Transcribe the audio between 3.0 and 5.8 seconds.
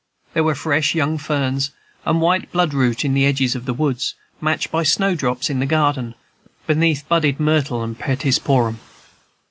in the edges of woods, matched by snowdrops in the